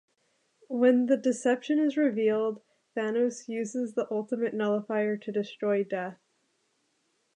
[0.69, 2.63] When the deception is revealed,
[2.97, 6.17] Thanos uses the Ultimate Nullifier to destroy Death.